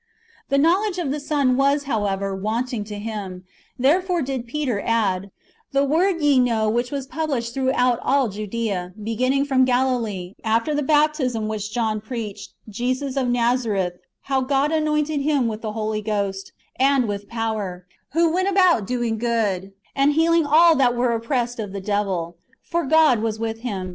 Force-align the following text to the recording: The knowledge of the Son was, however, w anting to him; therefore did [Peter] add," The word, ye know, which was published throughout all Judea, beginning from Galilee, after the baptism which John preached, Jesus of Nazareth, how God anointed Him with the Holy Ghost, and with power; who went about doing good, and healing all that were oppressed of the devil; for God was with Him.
The 0.49 0.57
knowledge 0.57 0.97
of 0.97 1.11
the 1.11 1.19
Son 1.19 1.55
was, 1.55 1.83
however, 1.83 2.35
w 2.35 2.49
anting 2.57 2.83
to 2.85 2.97
him; 2.97 3.43
therefore 3.77 4.23
did 4.23 4.47
[Peter] 4.47 4.81
add," 4.83 5.29
The 5.73 5.85
word, 5.85 6.21
ye 6.23 6.39
know, 6.39 6.67
which 6.71 6.89
was 6.89 7.05
published 7.05 7.53
throughout 7.53 7.99
all 8.01 8.27
Judea, 8.27 8.95
beginning 9.03 9.45
from 9.45 9.63
Galilee, 9.63 10.33
after 10.43 10.73
the 10.73 10.81
baptism 10.81 11.47
which 11.47 11.71
John 11.71 12.01
preached, 12.01 12.55
Jesus 12.67 13.15
of 13.15 13.27
Nazareth, 13.29 13.99
how 14.21 14.41
God 14.41 14.71
anointed 14.71 15.21
Him 15.21 15.47
with 15.47 15.61
the 15.61 15.73
Holy 15.73 16.01
Ghost, 16.01 16.51
and 16.77 17.07
with 17.07 17.29
power; 17.29 17.85
who 18.13 18.33
went 18.33 18.49
about 18.49 18.87
doing 18.87 19.19
good, 19.19 19.71
and 19.95 20.13
healing 20.13 20.47
all 20.47 20.75
that 20.77 20.95
were 20.95 21.11
oppressed 21.11 21.59
of 21.59 21.73
the 21.73 21.79
devil; 21.79 22.37
for 22.63 22.85
God 22.85 23.19
was 23.19 23.37
with 23.37 23.59
Him. 23.59 23.89